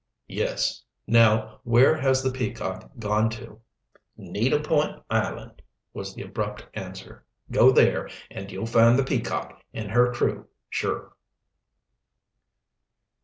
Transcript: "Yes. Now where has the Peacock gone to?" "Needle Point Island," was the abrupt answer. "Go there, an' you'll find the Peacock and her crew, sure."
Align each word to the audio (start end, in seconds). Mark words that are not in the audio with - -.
"Yes. 0.29 0.81
Now 1.05 1.59
where 1.63 1.95
has 1.95 2.23
the 2.23 2.31
Peacock 2.31 2.89
gone 2.97 3.29
to?" 3.37 3.61
"Needle 4.17 4.59
Point 4.61 4.99
Island," 5.11 5.61
was 5.93 6.15
the 6.15 6.23
abrupt 6.23 6.65
answer. 6.73 7.23
"Go 7.51 7.69
there, 7.71 8.09
an' 8.31 8.49
you'll 8.49 8.65
find 8.65 8.97
the 8.97 9.03
Peacock 9.05 9.61
and 9.75 9.91
her 9.91 10.11
crew, 10.11 10.47
sure." 10.71 11.13